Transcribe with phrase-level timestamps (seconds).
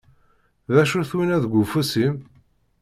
[0.73, 2.15] D acu-t winna deg ufus-im?